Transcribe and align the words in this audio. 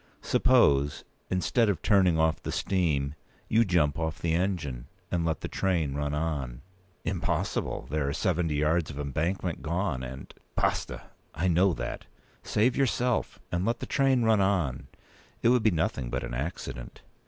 Suppose, 0.23 1.03
instead 1.29 1.69
of 1.69 1.83
turning 1.83 2.17
off 2.17 2.41
the 2.41 2.51
steam, 2.51 3.13
you 3.47 3.63
jump 3.63 3.99
off 3.99 4.17
the 4.17 4.33
engine, 4.33 4.87
and 5.11 5.23
let 5.23 5.41
the 5.41 5.47
train 5.47 5.93
run 5.93 6.11
on?" 6.15 6.63
"Impossible. 7.05 7.85
There 7.87 8.07
are 8.07 8.11
seventy 8.11 8.55
yards 8.55 8.89
of 8.89 8.99
embankment 8.99 9.61
gone, 9.61 10.01
and—" 10.01 10.33
"Basta! 10.55 11.03
I 11.35 11.47
know 11.47 11.73
that. 11.73 12.07
Save 12.41 12.75
yourself, 12.75 13.37
and 13.51 13.63
let 13.63 13.77
the 13.77 13.85
train 13.85 14.23
run 14.23 14.41
on. 14.41 14.87
It 15.43 15.49
would 15.49 15.61
be 15.61 15.69
nothing 15.69 16.09
but 16.09 16.23
an 16.23 16.33
accident." 16.33 17.03